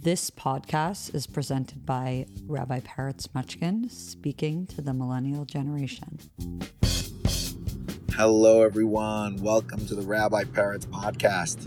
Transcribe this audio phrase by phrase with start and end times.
[0.00, 6.18] This podcast is presented by Rabbi Peretz Mochkin speaking to the millennial generation.
[8.12, 9.36] Hello, everyone.
[9.36, 11.66] Welcome to the Rabbi Peretz podcast.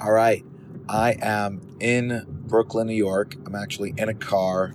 [0.00, 0.44] All right,
[0.88, 3.36] I am in Brooklyn, New York.
[3.46, 4.74] I'm actually in a car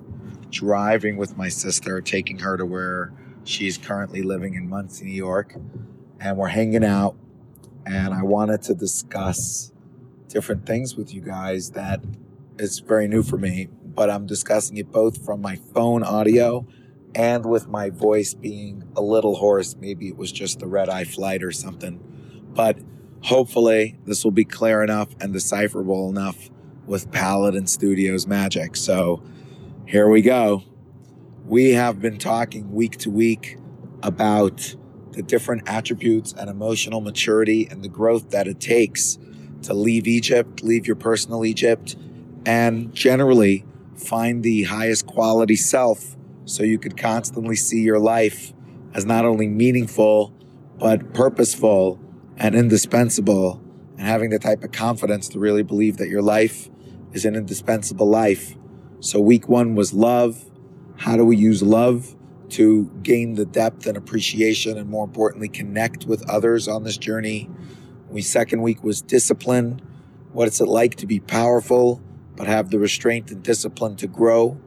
[0.49, 3.13] driving with my sister, taking her to where
[3.43, 5.55] she's currently living in Monsey, New York.
[6.19, 7.15] And we're hanging out.
[7.85, 9.71] And I wanted to discuss
[10.27, 12.01] different things with you guys that
[12.59, 16.67] is very new for me, but I'm discussing it both from my phone audio
[17.15, 19.75] and with my voice being a little hoarse.
[19.75, 21.99] Maybe it was just the red eye flight or something.
[22.53, 22.79] But
[23.21, 26.49] hopefully, this will be clear enough and decipherable enough
[26.85, 28.75] with Paladin Studios magic.
[28.75, 29.23] So
[29.85, 30.63] here we go.
[31.45, 33.57] We have been talking week to week
[34.03, 34.75] about
[35.11, 39.17] the different attributes and emotional maturity and the growth that it takes
[39.67, 41.95] to leave Egypt, leave your personal Egypt,
[42.45, 48.53] and generally find the highest quality self so you could constantly see your life
[48.93, 50.33] as not only meaningful,
[50.79, 51.99] but purposeful
[52.37, 53.61] and indispensable,
[53.97, 56.69] and having the type of confidence to really believe that your life
[57.11, 58.55] is an indispensable life.
[59.01, 60.45] So, week one was love.
[60.97, 62.15] How do we use love
[62.49, 67.49] to gain the depth and appreciation, and more importantly, connect with others on this journey?
[68.09, 69.81] We second week was discipline.
[70.31, 72.01] What is it like to be powerful,
[72.35, 74.59] but have the restraint and discipline to grow?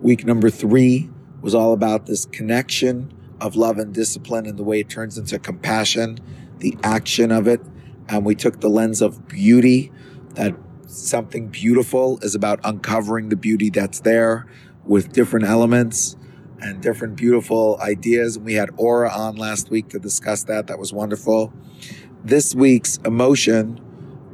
[0.00, 4.80] Week number three was all about this connection of love and discipline and the way
[4.80, 6.18] it turns into compassion,
[6.58, 7.60] the action of it.
[8.08, 9.92] And we took the lens of beauty,
[10.34, 14.46] that something beautiful is about uncovering the beauty that's there
[14.84, 16.16] with different elements
[16.60, 18.36] and different beautiful ideas.
[18.36, 20.66] And we had Aura on last week to discuss that.
[20.66, 21.52] That was wonderful.
[22.22, 23.80] This week's emotion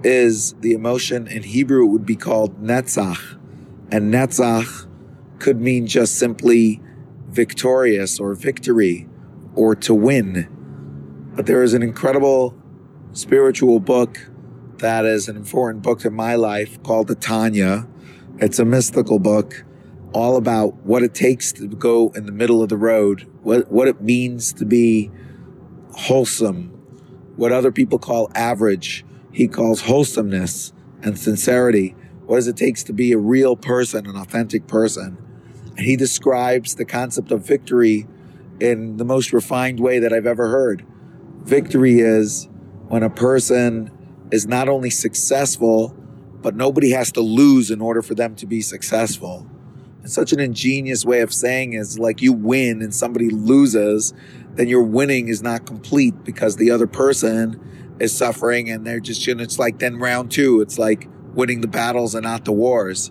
[0.03, 3.39] is the emotion in Hebrew it would be called Netzach.
[3.93, 4.89] And Netzach
[5.39, 6.81] could mean just simply
[7.29, 9.09] victorious or victory
[9.55, 10.49] or to win.
[11.37, 12.61] But there is an incredible
[13.13, 14.31] spiritual book
[14.79, 17.87] that is an important book in my life called the Tanya.
[18.39, 19.65] It's a mystical book
[20.13, 23.87] all about what it takes to go in the middle of the road, what, what
[23.87, 25.11] it means to be
[25.93, 26.76] wholesome,
[27.37, 31.95] what other people call average, he calls wholesomeness and sincerity.
[32.25, 35.19] What does it take to be a real person, an authentic person?
[35.77, 38.07] And he describes the concept of victory
[38.59, 40.85] in the most refined way that I've ever heard.
[41.45, 42.49] Victory is
[42.89, 43.91] when a person
[44.33, 45.95] is not only successful,
[46.41, 49.47] but nobody has to lose in order for them to be successful.
[50.03, 54.15] It's such an ingenious way of saying is like you win and somebody loses,
[54.57, 57.61] then your winning is not complete because the other person
[58.01, 61.61] is suffering and they're just, you know, it's like then round two, it's like winning
[61.61, 63.11] the battles and not the wars.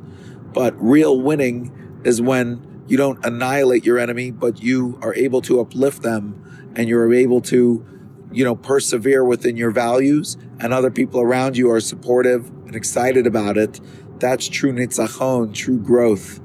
[0.53, 5.59] But real winning is when you don't annihilate your enemy, but you are able to
[5.59, 7.85] uplift them and you're able to,
[8.31, 13.27] you know, persevere within your values and other people around you are supportive and excited
[13.27, 13.79] about it.
[14.19, 16.39] That's true nitzachon, true growth.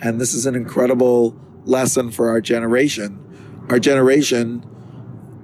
[0.00, 3.25] And this is an incredible lesson for our generation
[3.68, 4.64] our generation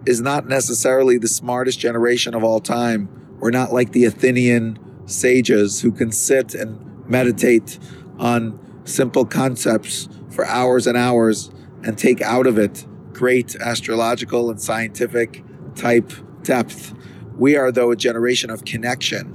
[0.06, 3.08] is not necessarily the smartest generation of all time.
[3.38, 7.78] We're not like the Athenian sages who can sit and meditate
[8.18, 11.50] on simple concepts for hours and hours
[11.82, 15.44] and take out of it great astrological and scientific
[15.74, 16.12] type
[16.42, 16.94] depth.
[17.36, 19.32] We are, though, a generation of connection.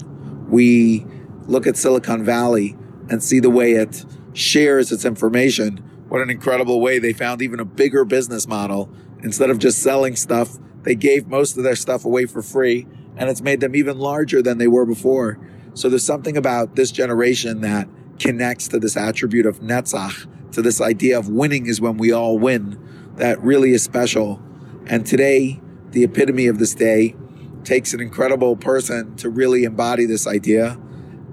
[0.49, 1.05] We
[1.45, 2.77] look at Silicon Valley
[3.09, 7.59] and see the way it shares its information what an incredible way they found even
[7.59, 8.89] a bigger business model.
[9.23, 12.87] Instead of just selling stuff, they gave most of their stuff away for free,
[13.17, 15.39] and it's made them even larger than they were before.
[15.73, 17.87] So there's something about this generation that
[18.19, 22.39] connects to this attribute of Netzach, to this idea of winning is when we all
[22.39, 22.79] win,
[23.15, 24.41] that really is special.
[24.85, 25.59] And today,
[25.91, 27.15] the epitome of this day
[27.63, 30.79] takes an incredible person to really embody this idea.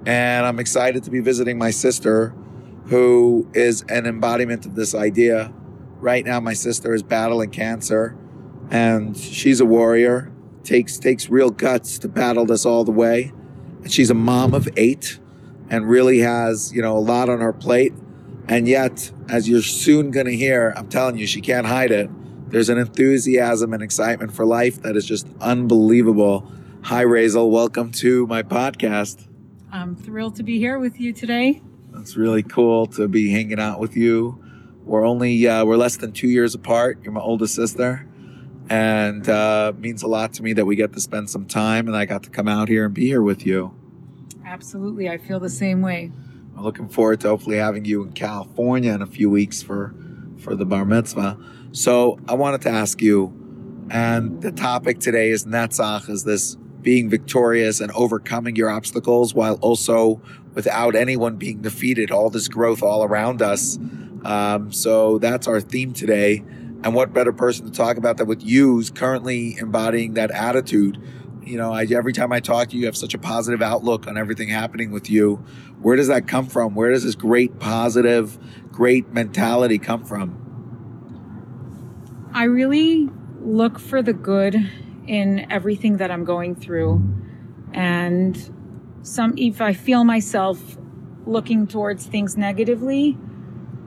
[0.05, 2.35] And I'm excited to be visiting my sister
[2.87, 5.51] who is an embodiment of this idea.
[5.99, 8.15] Right now, my sister is battling cancer,
[8.69, 10.31] and she's a warrior.
[10.63, 13.31] takes takes real guts to battle this all the way.
[13.81, 15.19] And she's a mom of eight,
[15.69, 17.93] and really has you know a lot on her plate.
[18.47, 22.09] And yet, as you're soon going to hear, I'm telling you, she can't hide it.
[22.51, 26.51] There's an enthusiasm and excitement for life that is just unbelievable.
[26.83, 27.49] Hi, Razel.
[27.49, 29.27] Welcome to my podcast.
[29.71, 31.63] I'm thrilled to be here with you today.
[32.05, 34.39] It's really cool to be hanging out with you.
[34.83, 36.99] We're only uh, we're less than two years apart.
[37.01, 38.07] You're my oldest sister,
[38.69, 41.97] and uh, means a lot to me that we get to spend some time, and
[41.97, 43.73] I got to come out here and be here with you.
[44.45, 45.09] Absolutely.
[45.09, 46.11] I feel the same way.
[46.55, 49.95] I'm looking forward to hopefully having you in California in a few weeks for
[50.37, 51.39] for the bar mitzvah.
[51.71, 53.33] So I wanted to ask you,
[53.89, 59.55] and the topic today is Netzach, is this being victorious and overcoming your obstacles while
[59.55, 60.21] also
[60.55, 63.77] without anyone being defeated, all this growth all around us.
[64.23, 66.43] Um, so that's our theme today.
[66.83, 70.99] And what better person to talk about that with you who's currently embodying that attitude?
[71.43, 74.07] You know, I, every time I talk to you, you have such a positive outlook
[74.07, 75.43] on everything happening with you.
[75.81, 76.73] Where does that come from?
[76.73, 78.39] Where does this great positive,
[78.71, 80.41] great mentality come from?
[82.33, 83.09] I really
[83.41, 84.55] look for the good
[85.07, 87.03] in everything that I'm going through.
[87.73, 88.54] And
[89.05, 90.77] some if I feel myself
[91.25, 93.17] looking towards things negatively,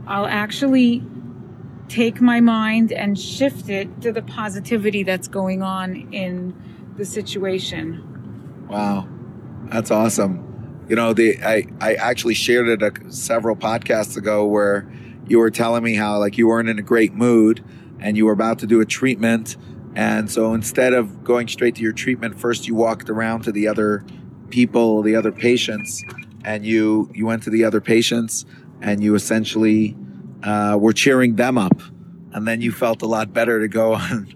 [0.07, 1.03] I'll actually
[1.89, 6.55] take my mind and shift it to the positivity that's going on in
[6.97, 8.67] the situation.
[8.69, 9.09] Wow.
[9.65, 10.87] That's awesome.
[10.89, 14.91] You know, the I I actually shared it a, several podcasts ago where
[15.27, 17.63] you were telling me how like you weren't in a great mood
[18.01, 19.57] and you were about to do a treatment
[19.95, 23.67] and so instead of going straight to your treatment, first you walked around to the
[23.67, 24.05] other
[24.51, 26.05] people, the other patients,
[26.45, 28.45] and you you went to the other patients
[28.81, 29.97] and you essentially
[30.43, 31.81] uh, were cheering them up,
[32.33, 34.35] and then you felt a lot better to go and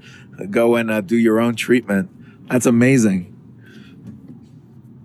[0.50, 2.10] go and uh, do your own treatment.
[2.48, 3.28] That's amazing.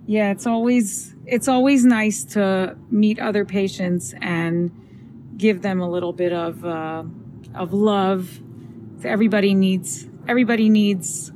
[0.06, 4.71] Yeah, it's always it's always nice to meet other patients and
[5.38, 7.04] give them a little bit of uh,
[7.54, 8.39] of love.
[9.04, 11.31] Everybody needs everybody needs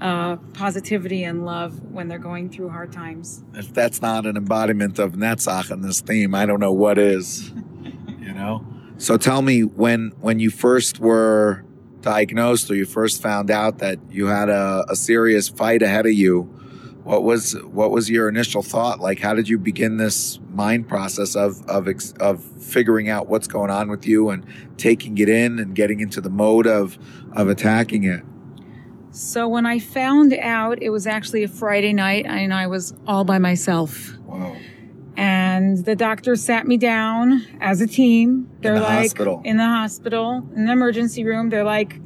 [0.00, 3.42] uh, positivity and love when they're going through hard times.
[3.54, 7.50] If that's not an embodiment of Netzach in this theme, I don't know what is.
[8.20, 8.66] you know.
[8.98, 11.64] So tell me when when you first were
[12.00, 16.12] diagnosed or you first found out that you had a, a serious fight ahead of
[16.12, 16.42] you,
[17.02, 19.00] what was what was your initial thought?
[19.00, 21.88] Like, how did you begin this mind process of of
[22.20, 24.44] of figuring out what's going on with you and
[24.76, 26.98] taking it in and getting into the mode of
[27.32, 28.22] of attacking it?
[29.16, 33.24] So when I found out, it was actually a Friday night, and I was all
[33.24, 34.14] by myself.
[34.26, 34.54] Wow.
[35.16, 38.50] And the doctor sat me down as a team.
[38.60, 39.40] They're in the like hospital.
[39.42, 41.48] in the hospital, in the emergency room.
[41.48, 41.98] They're like,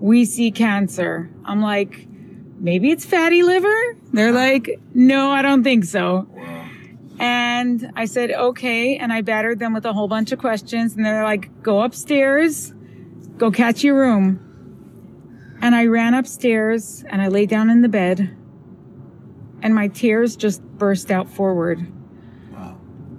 [0.00, 2.06] "We see cancer." I'm like,
[2.58, 6.68] "Maybe it's fatty liver." They're like, "No, I don't think so." Wow.
[7.18, 11.06] And I said, "Okay," and I battered them with a whole bunch of questions, and
[11.06, 12.74] they're like, "Go upstairs,
[13.38, 14.40] go catch your room."
[15.62, 18.36] And I ran upstairs and I lay down in the bed,
[19.62, 21.86] and my tears just burst out forward.
[22.50, 22.78] Wow.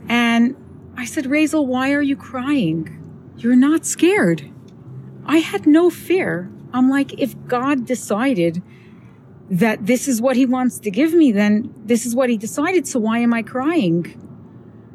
[0.09, 0.55] And
[0.97, 2.97] I said, Razel, why are you crying?
[3.37, 4.51] You're not scared.
[5.25, 6.51] I had no fear.
[6.73, 8.63] I'm like, if God decided
[9.51, 12.87] that this is what he wants to give me, then this is what he decided.
[12.87, 14.17] So why am I crying?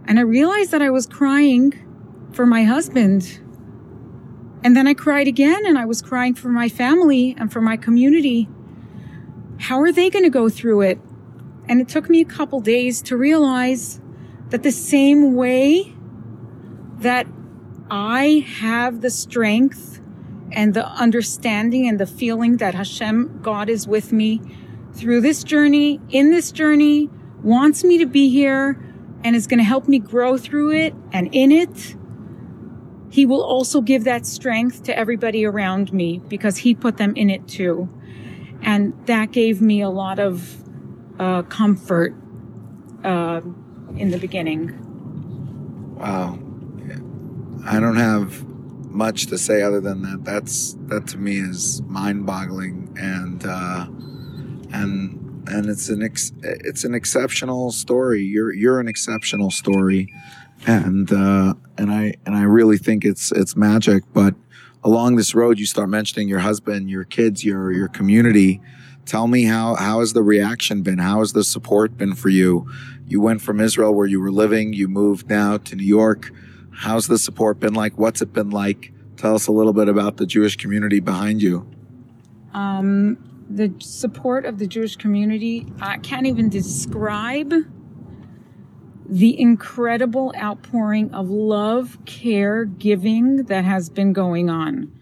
[0.06, 1.74] And I realized that I was crying
[2.32, 3.40] for my husband.
[4.62, 7.76] And then I cried again and I was crying for my family and for my
[7.76, 8.48] community.
[9.58, 10.98] How are they going to go through it?
[11.68, 14.00] And it took me a couple days to realize
[14.50, 15.94] that the same way
[16.98, 17.26] that
[17.90, 20.00] I have the strength
[20.52, 24.40] and the understanding and the feeling that Hashem, God, is with me
[24.92, 27.10] through this journey, in this journey,
[27.42, 28.80] wants me to be here,
[29.22, 31.96] and is going to help me grow through it and in it.
[33.16, 37.30] He will also give that strength to everybody around me because He put them in
[37.30, 37.88] it too.
[38.60, 40.62] And that gave me a lot of
[41.18, 42.14] uh, comfort
[43.04, 43.40] uh,
[43.96, 44.76] in the beginning.
[45.96, 46.38] Wow.
[47.64, 48.44] I don't have
[48.90, 50.22] much to say other than that.
[50.22, 53.86] That's that to me is mind-boggling and uh,
[54.74, 58.22] and and it's an ex- it's an exceptional story.
[58.24, 60.12] You're you're an exceptional story,
[60.66, 64.04] and uh, and I and I really think it's it's magic.
[64.12, 64.34] But
[64.84, 68.60] along this road, you start mentioning your husband, your kids, your your community.
[69.04, 70.98] Tell me how how has the reaction been?
[70.98, 72.68] How has the support been for you?
[73.06, 76.32] You went from Israel where you were living, you moved now to New York.
[76.72, 77.96] How's the support been like?
[77.96, 78.92] What's it been like?
[79.16, 81.66] Tell us a little bit about the Jewish community behind you.
[82.52, 83.16] Um,
[83.48, 87.52] the support of the Jewish community, I can't even describe
[89.08, 94.92] the incredible outpouring of love, care, giving that has been going on.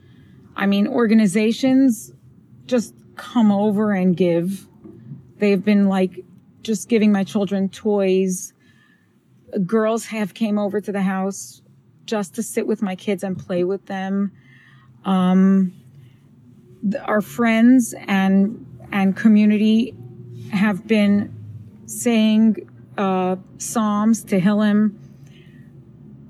[0.56, 2.12] I mean, organizations
[2.66, 4.66] just come over and give.
[5.38, 6.24] They've been like
[6.62, 8.52] just giving my children toys.
[9.66, 11.62] Girls have came over to the house
[12.04, 14.32] just to sit with my kids and play with them.
[15.04, 15.72] Um,
[17.02, 19.94] our friends and and community
[20.52, 21.34] have been
[21.86, 24.96] saying uh, Psalms, Tehillim,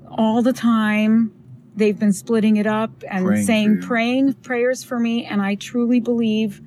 [0.09, 1.31] all the time.
[1.75, 5.25] They've been splitting it up and Praying saying praying prayers for me.
[5.25, 6.61] And I truly believe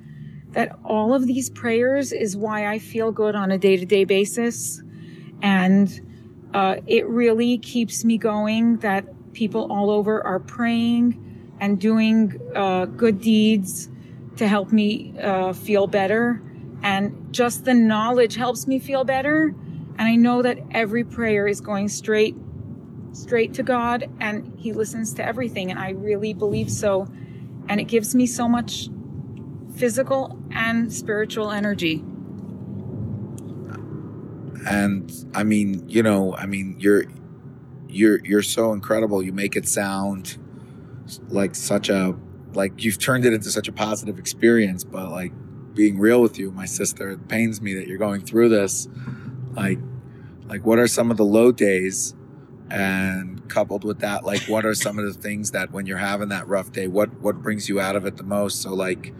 [0.51, 4.03] that all of these prayers is why I feel good on a day to day
[4.03, 4.81] basis.
[5.41, 5.89] And
[6.53, 12.85] uh, it really keeps me going that people all over are praying and doing uh,
[12.85, 13.89] good deeds
[14.37, 16.41] to help me uh, feel better.
[16.81, 19.53] And just the knowledge helps me feel better.
[19.99, 22.35] And I know that every prayer is going straight,
[23.11, 25.69] straight to God, and He listens to everything.
[25.69, 27.07] And I really believe so.
[27.67, 28.89] And it gives me so much
[29.75, 32.03] physical and spiritual energy.
[34.67, 37.05] and i mean you know i mean you're
[37.87, 40.37] you're you're so incredible you make it sound
[41.29, 42.15] like such a
[42.53, 45.31] like you've turned it into such a positive experience but like
[45.73, 48.87] being real with you my sister it pains me that you're going through this
[49.53, 49.79] like
[50.47, 52.15] like what are some of the low days?
[52.71, 56.29] And coupled with that like what are some of the things that when you're having
[56.29, 58.61] that rough day what what brings you out of it the most?
[58.61, 59.13] So like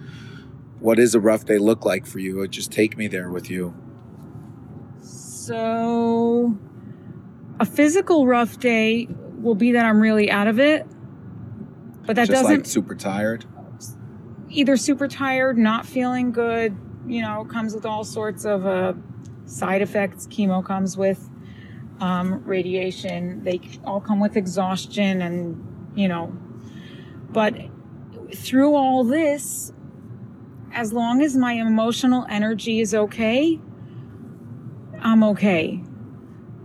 [0.80, 2.48] what is a rough day look like for you?
[2.48, 3.74] Just take me there with you.
[5.50, 6.58] So,
[7.60, 9.08] a physical rough day
[9.42, 10.86] will be that I'm really out of it.
[12.06, 13.46] But that just doesn't like super tired?
[14.50, 16.76] Either super tired, not feeling good,
[17.08, 18.94] you know, comes with all sorts of uh,
[19.50, 20.28] side effects.
[20.28, 21.30] Chemo comes with
[22.00, 23.44] um, radiation.
[23.44, 26.34] They all come with exhaustion and, you know,
[27.32, 27.56] but
[28.34, 29.74] through all this,
[30.72, 33.60] as long as my emotional energy is okay,
[35.00, 35.84] I'm okay.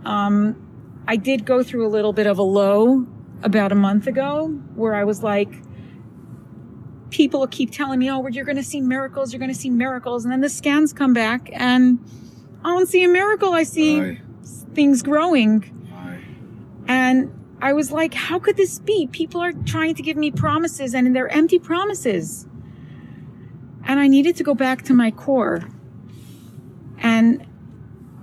[0.05, 3.05] Um, I did go through a little bit of a low
[3.43, 5.49] about a month ago where I was like,
[7.09, 10.25] people keep telling me, oh, you're going to see miracles, you're going to see miracles.
[10.25, 11.99] And then the scans come back and
[12.65, 13.53] I don't see a miracle.
[13.53, 14.21] I see Aye,
[14.73, 15.87] things growing.
[15.93, 16.19] aye.
[16.87, 17.31] And
[17.61, 19.05] I was like, how could this be?
[19.05, 22.47] People are trying to give me promises and they're empty promises.
[23.83, 25.61] And I needed to go back to my core.
[26.97, 27.45] And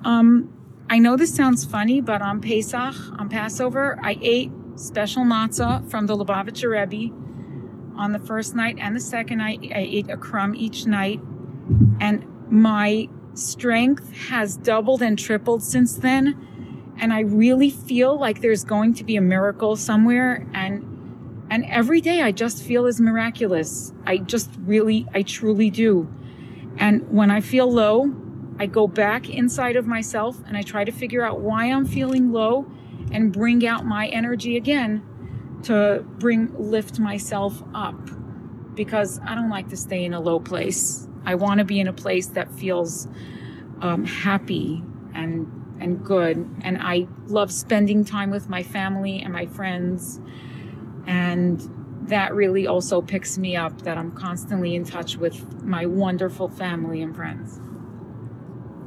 [0.04, 0.52] um,
[0.90, 6.08] I know this sounds funny, but on Pesach, on Passover, I ate special matzah from
[6.08, 7.14] the Lubavitcher Rebbe
[7.96, 9.70] on the first night and the second night.
[9.72, 11.20] I ate a crumb each night.
[12.00, 16.48] And my strength has doubled and tripled since then
[16.98, 20.88] and I really feel like there's going to be a miracle somewhere and
[21.50, 23.92] and every day I just feel is miraculous.
[24.06, 26.08] I just really I truly do.
[26.78, 28.14] And when I feel low,
[28.58, 32.32] I go back inside of myself and I try to figure out why I'm feeling
[32.32, 32.70] low
[33.10, 35.02] and bring out my energy again
[35.64, 38.00] to bring lift myself up
[38.74, 41.06] because I don't like to stay in a low place.
[41.24, 43.08] I want to be in a place that feels
[43.80, 44.82] um, happy
[45.14, 45.46] and
[45.80, 46.48] and good.
[46.62, 50.20] And I love spending time with my family and my friends.
[51.06, 51.60] And
[52.08, 57.02] that really also picks me up that I'm constantly in touch with my wonderful family
[57.02, 57.60] and friends.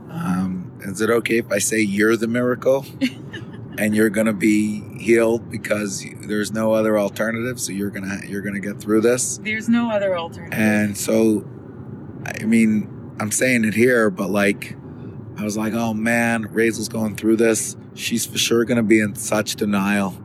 [0.10, 2.86] Um, is it okay if I say you're the miracle
[3.78, 7.60] and you're gonna be healed because there's no other alternative?
[7.60, 9.38] So you're gonna you're gonna get through this.
[9.40, 10.58] There's no other alternative.
[10.58, 11.46] And so,
[12.26, 14.76] I mean, I'm saying it here, but like,
[15.38, 17.76] I was like, oh man, Raisel's going through this.
[17.94, 20.18] She's for sure gonna be in such denial,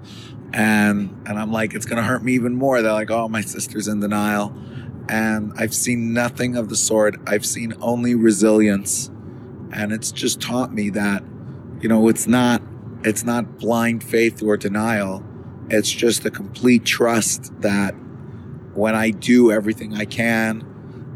[0.52, 2.80] and and I'm like, it's gonna hurt me even more.
[2.83, 4.54] They're like, oh, my sister's in denial,
[5.09, 7.16] and I've seen nothing of the sort.
[7.26, 9.11] I've seen only resilience,
[9.73, 11.23] and it's just taught me that,
[11.80, 12.62] you know, it's not
[13.04, 15.25] it's not blind faith or denial.
[15.69, 17.92] It's just a complete trust that
[18.75, 20.69] when I do everything I can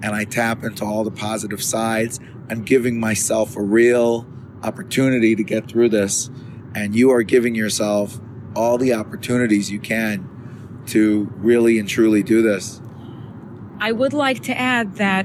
[0.05, 2.21] and I tap into all the positive sides,
[2.51, 4.27] I'm giving myself a real
[4.63, 6.29] opportunity to get through this.
[6.75, 8.21] And you are giving yourself
[8.55, 12.83] all the opportunities you can to really and truly do this.
[13.81, 15.25] I would like to add that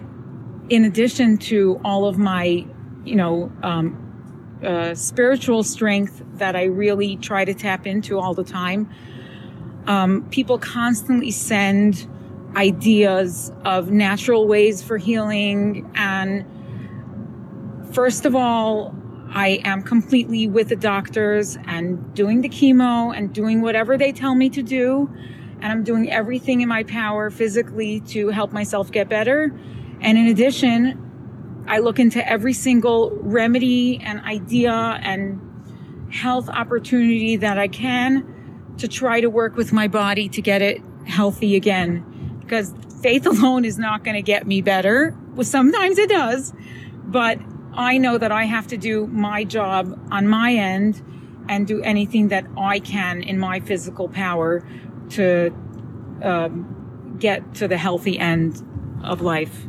[0.69, 2.65] in addition to all of my,
[3.03, 8.45] you know, um, uh, spiritual strength that I really try to tap into all the
[8.45, 8.89] time,
[9.87, 12.07] um, people constantly send
[12.55, 15.89] ideas of natural ways for healing.
[15.95, 16.45] And
[17.93, 18.95] first of all,
[19.31, 24.33] I am completely with the doctors and doing the chemo and doing whatever they tell
[24.35, 25.09] me to do.
[25.61, 29.51] And I'm doing everything in my power physically to help myself get better.
[30.01, 35.39] And in addition, I look into every single remedy and idea and
[36.11, 40.81] health opportunity that I can to try to work with my body to get it
[41.05, 42.03] healthy again.
[42.49, 45.15] Because faith alone is not going to get me better.
[45.35, 46.51] Well, sometimes it does,
[47.05, 47.39] but
[47.73, 51.01] I know that I have to do my job on my end
[51.47, 54.63] and do anything that I can in my physical power
[55.11, 55.51] to
[56.23, 58.63] um, get to the healthy end
[59.03, 59.65] of life.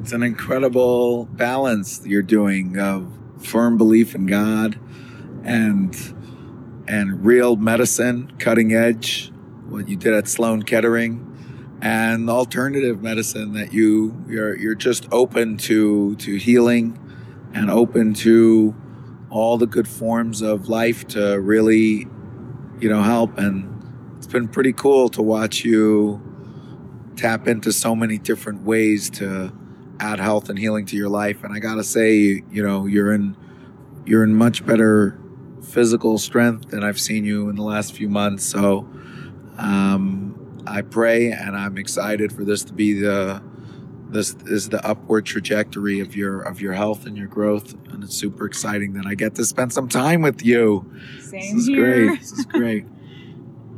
[0.00, 4.78] It's an incredible balance you're doing of firm belief in God
[5.42, 5.94] and
[6.86, 9.32] and real medicine, cutting edge,
[9.68, 11.33] what you did at Sloan Kettering,
[11.82, 16.98] and alternative medicine that you you're you're just open to to healing
[17.52, 18.74] and open to
[19.30, 22.06] all the good forms of life to really
[22.80, 23.38] you know help.
[23.38, 26.22] And it's been pretty cool to watch you
[27.16, 29.52] tap into so many different ways to
[30.00, 31.44] add health and healing to your life.
[31.44, 33.36] And i gotta say you know you're in
[34.04, 35.18] you're in much better
[35.62, 38.44] physical strength than i've seen you in the last few months.
[38.44, 38.88] So
[39.58, 40.33] um,
[40.66, 43.42] i pray and i'm excited for this to be the
[44.14, 47.74] this is the upward trajectory of your of your health and your growth.
[47.90, 50.90] And it's super exciting that i get to spend some time with you.
[51.20, 52.06] Same this is here.
[52.06, 52.20] great.
[52.20, 52.84] This is great.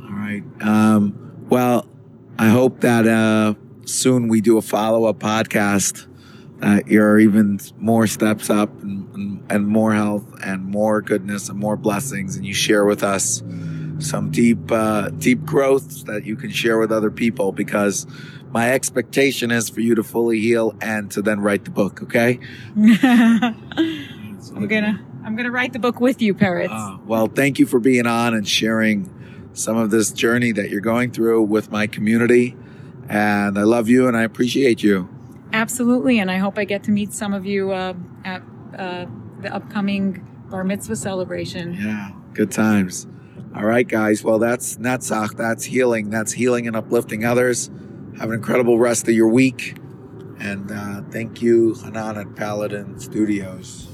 [0.03, 0.43] All right.
[0.61, 1.87] Um, well
[2.39, 6.07] i hope that uh, soon we do a follow-up podcast
[6.59, 11.59] that you're even more steps up and, and, and more health and more goodness and
[11.59, 12.35] more blessings.
[12.35, 13.41] And you share with us
[13.99, 18.05] some deep uh, deep growth that you can share with other people because
[18.51, 22.39] my expectation is for you to fully heal and to then write the book okay
[24.57, 26.69] I'm gonna I'm gonna write the book with you, Peretz.
[26.71, 29.13] Uh, well, thank you for being on and sharing
[29.53, 32.55] some of this journey that you're going through with my community.
[33.09, 35.09] And I love you and I appreciate you.
[35.53, 37.93] Absolutely, and I hope I get to meet some of you uh,
[38.25, 38.41] at
[38.77, 39.05] uh,
[39.41, 41.73] the upcoming bar mitzvah celebration.
[41.73, 43.07] Yeah, good times.
[43.55, 44.23] All right, guys.
[44.23, 45.35] Well, that's Netzach.
[45.35, 46.09] That's healing.
[46.09, 47.69] That's healing and uplifting others.
[48.19, 49.77] Have an incredible rest of your week.
[50.39, 53.87] And uh, thank you, Hanan at Paladin Studios.